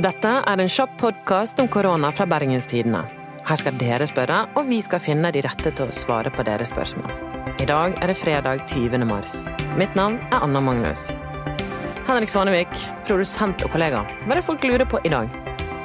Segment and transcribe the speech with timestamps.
[0.00, 3.02] Dette er en kjapp podkast om korona fra Bergenstidene.
[3.44, 6.72] Her skal dere spørre, og vi skal finne de rette til å svare på deres
[6.72, 7.12] spørsmål.
[7.60, 9.04] I dag er det fredag 20.
[9.04, 9.34] mars.
[9.76, 11.10] Mitt navn er Anna Magnus.
[12.08, 12.72] Henrik Svanevik,
[13.04, 14.00] produsent og kollega.
[14.24, 15.28] Hva er det folk lurer på i dag?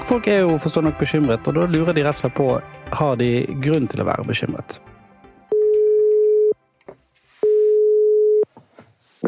[0.08, 2.50] Folk er jo forståelig nok bekymret, og da lurer de rett og slett på
[3.04, 4.80] har de grunn til å være bekymret.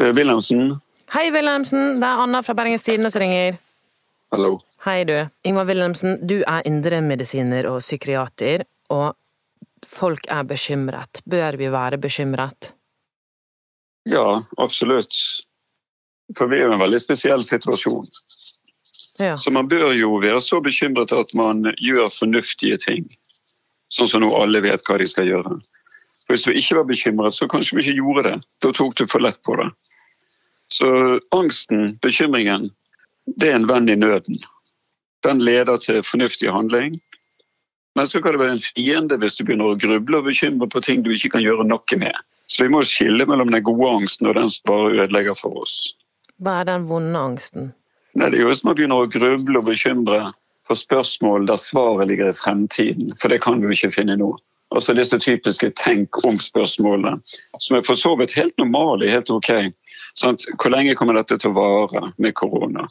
[0.00, 0.78] Wilhelmsen.
[1.12, 1.98] Hei, Wilhelmsen.
[2.00, 3.60] Det er Anna fra Bergens Tidende som ringer.
[4.30, 4.60] Hallo.
[4.84, 5.28] Hei, du.
[5.42, 8.62] Ingvar Wilhelmsen, du er indremedisiner og psykiater,
[8.94, 9.16] og
[9.86, 11.22] folk er bekymret.
[11.26, 12.70] Bør vi være bekymret?
[14.06, 15.16] Ja, absolutt.
[16.38, 18.06] For vi er jo en veldig spesiell situasjon.
[19.18, 19.34] Ja.
[19.36, 23.10] Så man bør jo være så bekymret at man gjør fornuftige ting.
[23.90, 25.58] Sånn som nå alle vet hva de skal gjøre.
[26.22, 28.36] For Hvis du ikke var bekymret, så kanskje vi ikke gjorde det.
[28.62, 29.72] Da tok du for lett på det.
[30.70, 30.86] Så
[31.34, 32.70] angsten, bekymringen,
[33.36, 34.40] det er en venn i nøden.
[35.24, 37.00] Den leder til fornuftig handling.
[37.98, 40.82] Men så kan det være en fiende hvis du begynner å gruble og bekymre på
[40.84, 42.16] ting du ikke kan gjøre noe med.
[42.50, 45.74] Så vi må skille mellom den gode angsten og den som bare ødelegger for oss.
[46.40, 47.72] Hva er den vonde angsten?
[48.18, 50.20] Nei, det er jo hvis man begynner å gruble og bekymre
[50.66, 54.32] for spørsmål der svaret ligger i fremtiden, for det kan vi jo ikke finne nå.
[54.70, 57.16] Altså disse typiske tenk om-spørsmålene,
[57.58, 59.50] som er for så vidt helt normale, helt ok.
[60.18, 62.86] Sånn hvor lenge kommer dette til å vare med korona?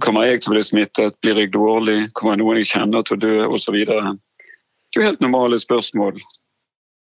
[0.00, 1.18] Kommer jeg til å bli smittet?
[1.20, 1.98] Blir jeg dårlig?
[2.16, 3.34] Kommer noen jeg kjenner til å dø?
[3.52, 3.76] Osv.
[3.84, 6.20] Det er jo helt normale spørsmål.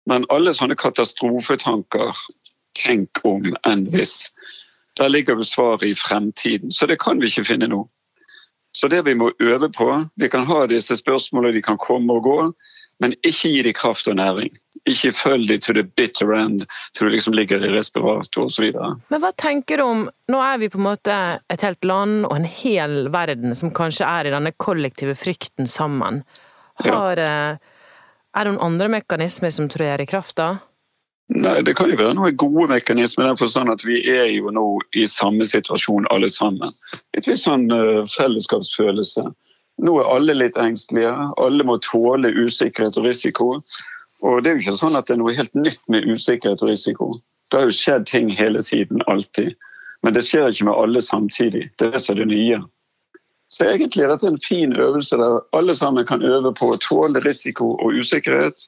[0.09, 2.17] Men alle sånne katastrofetanker,
[2.79, 4.31] tenk om, enn hvis,
[4.99, 6.71] der ligger jo svaret i fremtiden.
[6.75, 7.85] Så det kan vi ikke finne nå.
[8.75, 9.87] Så det vi må øve på
[10.21, 12.37] Vi kan ha disse spørsmålene, de kan komme og gå,
[12.99, 14.51] men ikke gi dem kraft og næring.
[14.89, 18.69] Ikke følg dem til the bitter end, til du liksom ligger i respirator osv.
[19.09, 21.13] Men hva tenker du om Nå er vi på en måte
[21.49, 26.21] et helt land og en hel verden som kanskje er i denne kollektive frykten sammen.
[26.83, 27.55] Har, ja.
[28.37, 30.59] Er det noen andre mekanismer som trer i kraft da?
[31.29, 34.53] Nei, Det kan jo være noen gode mekanismer i den forstand at vi er jo
[34.53, 34.65] nå
[34.97, 36.73] i samme situasjon alle sammen.
[37.17, 39.27] Et visst sånn eh, fellesskapsfølelse.
[39.79, 43.49] Nå er alle litt engstelige, alle må tåle usikkerhet og risiko.
[44.27, 46.71] Og det er jo ikke sånn at det er noe helt nytt med usikkerhet og
[46.73, 47.13] risiko.
[47.49, 49.55] Det har jo skjedd ting hele tiden, alltid.
[50.03, 51.69] Men det skjer ikke med alle samtidig.
[51.79, 52.59] Det er er det nye.
[53.49, 57.19] Så egentlig er dette en fin øvelse der alle sammen kan øve på å tåle
[57.25, 58.67] risiko og usikkerhet.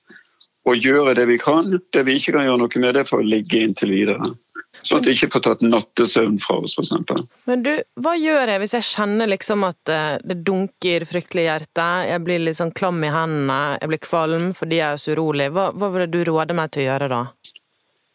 [0.66, 1.80] Og gjøre det vi kan.
[1.94, 4.34] Det vi ikke kan gjøre noe med, det får ligge inntil videre.
[4.82, 7.26] Sånn at vi ikke får tatt nattesøvn fra oss, f.eks.
[7.50, 7.72] Men du,
[8.02, 12.24] hva gjør jeg hvis jeg kjenner liksom at eh, det dunker fryktelig i hjertet, jeg
[12.26, 15.52] blir litt sånn klam i hendene, jeg blir kvalm fordi jeg er så urolig.
[15.54, 17.22] Hva, hva vil du råde meg til å gjøre da?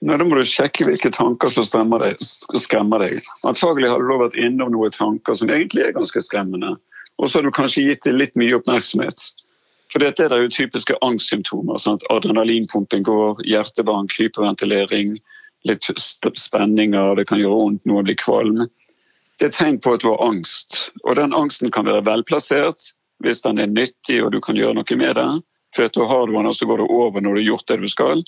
[0.06, 2.20] Nei, Da må du sjekke hvilke tanker som deg.
[2.60, 3.22] Skremmer deg.
[3.48, 6.74] Antagelig har du da vært innom noen tanker som egentlig er ganske skremmende.
[7.16, 9.30] Og så har du kanskje gitt det litt mye oppmerksomhet.
[9.92, 11.78] For dette er det jo typiske angstsymptomer.
[11.80, 15.16] Sånn at adrenalinpumpen går, hjertebank, hyperventilering,
[15.64, 15.86] litt
[16.38, 18.66] spenninger, det kan gjøre vondt, noen blir kvalm.
[19.40, 20.90] Det er tegn på at du har angst.
[21.04, 22.92] Og den angsten kan være velplassert
[23.24, 25.28] hvis den er nyttig og du kan gjøre noe med det.
[25.76, 27.80] For da har du den, og så går det over når du har gjort det
[27.82, 28.22] du skal.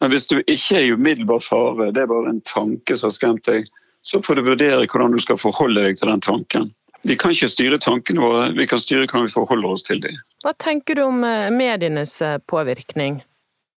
[0.00, 3.16] Men hvis du ikke er i umiddelbar fare, det er bare en tanke som har
[3.16, 3.68] skremt deg,
[4.02, 6.70] så får du vurdere hvordan du skal forholde deg til den tanken.
[7.04, 10.16] Vi kan ikke styre tankene våre, vi kan styre hvordan vi forholder oss til dem.
[10.44, 13.20] Hva tenker du om eh, medienes eh, påvirkning?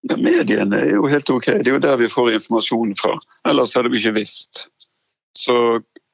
[0.10, 3.16] Ja, mediene er jo helt ok, det er jo der vi får informasjonen fra.
[3.48, 4.66] Ellers hadde vi ikke visst.
[5.40, 5.56] Så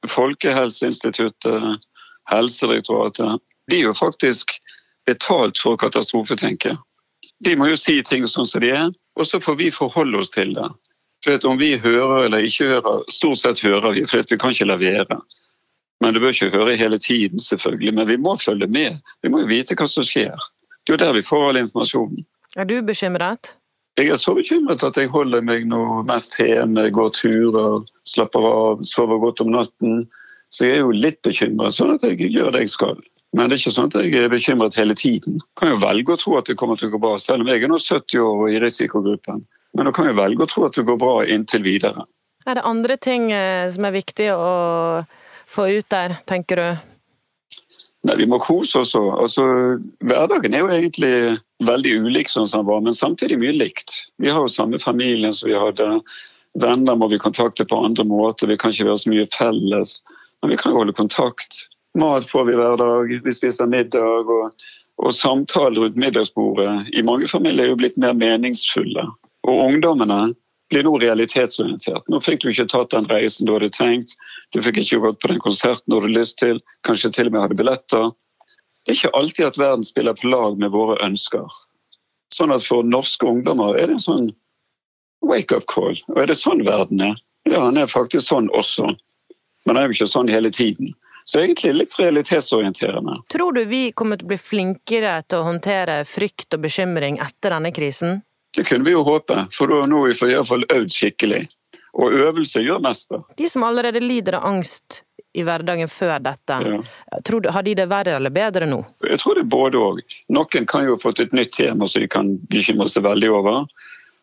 [0.08, 1.82] Folkehelseinstituttet,
[2.30, 3.42] Helsedirektoratet,
[3.72, 4.54] de er jo faktisk
[5.10, 6.76] betalt for katastrofetenke.
[7.46, 10.32] De må jo si ting sånn som de er, og så får vi forholde oss
[10.36, 10.70] til det.
[11.26, 14.70] For Om vi hører eller ikke hører, stort sett hører vi, for vi kan ikke
[14.70, 15.20] levere.
[16.00, 17.94] Men du bør ikke høre hele tiden, selvfølgelig.
[17.94, 19.02] Men vi må følge med.
[19.24, 20.38] Vi må jo vite hva som skjer.
[20.86, 22.24] Det er jo der vi får all informasjonen.
[22.56, 23.59] Er du bekymret?
[24.00, 28.84] Jeg er så bekymret at jeg holder meg nå mest hjemme, går turer, slapper av,
[28.88, 30.06] sover godt om natten.
[30.48, 33.02] Så jeg er jo litt bekymret, sånn at jeg gjør det jeg skal.
[33.36, 35.42] Men det er ikke sånn at jeg er bekymret hele tiden.
[35.44, 37.52] Jeg kan jo velge å tro at det kommer til å gå bra, selv om
[37.52, 39.44] jeg er nå 70 år og i risikogruppen.
[39.76, 42.08] Men da kan jeg velge å tro at det går bra inntil videre.
[42.48, 44.54] Er det andre ting eh, som er viktig å
[45.50, 46.89] få ut der, tenker du?
[48.08, 48.96] Nei, Vi må kose oss.
[48.96, 49.44] Altså,
[50.08, 51.14] hverdagen er jo egentlig
[51.68, 53.92] veldig ulik, sånn som den var, men samtidig mye likt.
[54.24, 55.90] Vi har jo samme familien som vi hadde.
[56.60, 58.48] Venner må vi kontakte på andre måter.
[58.48, 60.00] Vi kan ikke være så mye felles,
[60.42, 61.66] men vi kan jo holde kontakt.
[62.00, 64.32] Mat får vi hver dag, vi spiser middag.
[64.32, 64.68] Og,
[65.04, 69.10] og samtaler rundt middagsbordet i mange familier er jo blitt mer meningsfulle.
[69.48, 70.30] Og ungdommene
[70.70, 72.06] blir nå realitetsorientert.
[72.10, 74.16] Nå fikk du ikke tatt den reisen du hadde tenkt.
[74.54, 77.46] Du fikk ikke gått på den konserten du hadde lyst til, kanskje til og med
[77.46, 78.12] hadde billetter.
[78.86, 81.48] det er ikke alltid at verden spiller på lag med våre ønsker.
[82.34, 84.32] Sånn at For norske ungdommer er det en sånn
[85.26, 85.98] wake-up call.
[86.14, 87.18] Og er det sånn verden er?
[87.50, 88.94] Ja, han er faktisk sånn også.
[89.66, 90.94] Men han er jo ikke sånn hele tiden.
[91.30, 93.20] Så egentlig litt realitetsorienterende.
[93.30, 97.54] Tror du vi kommer til å bli flinkere til å håndtere frykt og bekymring etter
[97.54, 98.24] denne krisen?
[98.56, 101.44] Det kunne vi jo håpe, for da nå vi får iallfall øvd skikkelig.
[102.00, 103.22] Og øvelse gjør mester.
[103.38, 105.04] De som allerede lider av angst
[105.38, 106.80] i hverdagen før dette, Ja.
[107.26, 108.80] tror du, har de det verre eller bedre nå?
[109.06, 110.00] Jeg tror det er både òg.
[110.30, 113.66] Noen kan jo ha fått et nytt tema som de kan bekymre seg veldig over.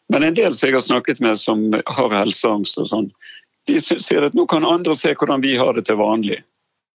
[0.08, 3.10] Men en del som jeg har snakket med som har helseangst og sånn,
[3.66, 6.42] de sier at nå kan andre se hvordan vi har det til vanlig.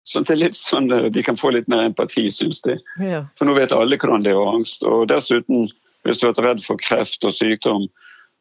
[0.09, 2.79] Sånn det er litt sånn, eh, De kan få litt mer empati, syns de.
[3.01, 3.25] Ja.
[3.37, 4.83] For nå vet alle hvordan det er å ha angst.
[4.85, 5.71] Og dessuten,
[6.09, 7.89] hvis du har vært redd for kreft og sykdom,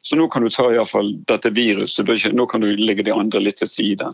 [0.08, 2.08] så nå kan du ta i hvert fall dette viruset.
[2.34, 4.08] Nå kan du legge de andre litt til side.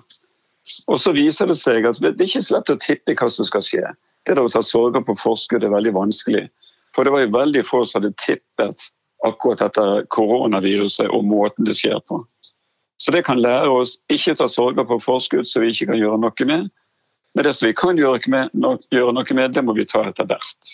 [0.87, 3.45] Og så viser det seg at det er ikke så lett å tippe hva som
[3.45, 3.83] skal skje.
[4.23, 6.47] Det å ta sorger på forskudd er veldig vanskelig.
[6.95, 8.87] For det var jo veldig få som hadde tippet
[9.27, 12.21] akkurat dette koronaviruset og måten det skjer på.
[13.01, 16.21] Så det kan lære oss ikke ta sorger på forskudd som vi ikke kan gjøre
[16.23, 16.71] noe med.
[17.33, 20.73] Men det som vi kan gjøre noe med, det må vi ta etter hvert.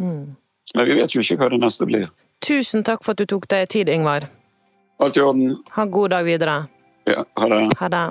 [0.00, 0.36] Mm.
[0.74, 2.08] Men vi vet jo ikke hva det neste blir.
[2.44, 4.22] Tusen takk for at du tok deg tid, Ingvar.
[5.00, 5.56] Alt i orden?
[5.76, 6.66] Ha en god dag videre.
[7.06, 7.60] Ja, ha det.
[7.78, 8.10] Ha det.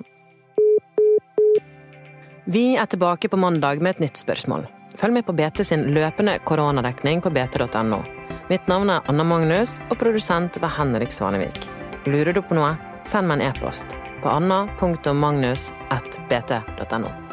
[2.46, 4.66] Vi er tilbake på mandag med et nytt spørsmål.
[4.96, 8.00] Følg med på BT sin løpende koronadekning på bt.no.
[8.50, 11.70] Mitt navn er Anna Magnus, og produsent var Henrik Svanevik.
[12.06, 13.88] Lurer du på noe, send meg en e-post
[14.22, 17.25] på anna.magnus.bt.no.